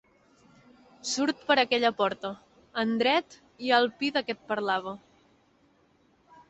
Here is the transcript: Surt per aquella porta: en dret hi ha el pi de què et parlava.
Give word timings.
Surt 1.09 1.43
per 1.49 1.57
aquella 1.63 1.91
porta: 1.99 2.33
en 2.85 2.97
dret 3.03 3.39
hi 3.67 3.71
ha 3.75 3.83
el 3.85 3.87
pi 4.01 4.11
de 4.19 4.27
què 4.31 4.37
et 4.39 4.45
parlava. 4.53 4.97